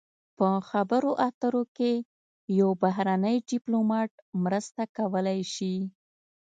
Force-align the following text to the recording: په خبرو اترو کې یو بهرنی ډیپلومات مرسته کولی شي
په 0.37 0.47
خبرو 0.69 1.11
اترو 1.27 1.63
کې 1.77 1.93
یو 2.59 2.69
بهرنی 2.83 3.35
ډیپلومات 3.49 4.11
مرسته 4.43 4.83
کولی 4.97 5.39
شي 5.53 5.75